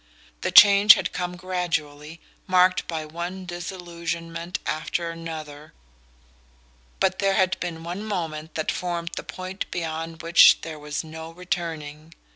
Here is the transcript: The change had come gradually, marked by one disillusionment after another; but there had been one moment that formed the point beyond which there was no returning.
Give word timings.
The 0.41 0.49
change 0.49 0.95
had 0.95 1.13
come 1.13 1.37
gradually, 1.37 2.19
marked 2.47 2.87
by 2.87 3.05
one 3.05 3.45
disillusionment 3.45 4.57
after 4.65 5.11
another; 5.11 5.73
but 6.99 7.19
there 7.19 7.35
had 7.35 7.55
been 7.59 7.83
one 7.83 8.03
moment 8.03 8.55
that 8.55 8.71
formed 8.71 9.11
the 9.15 9.21
point 9.21 9.69
beyond 9.69 10.23
which 10.23 10.61
there 10.61 10.79
was 10.79 11.03
no 11.03 11.29
returning. 11.29 12.15